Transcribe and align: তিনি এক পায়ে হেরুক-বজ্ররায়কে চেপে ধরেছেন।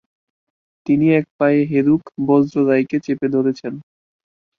তিনি 0.85 1.05
এক 1.13 1.25
পায়ে 1.37 1.61
হেরুক-বজ্ররায়কে 1.71 2.97
চেপে 3.05 3.27
ধরেছেন। 3.35 3.73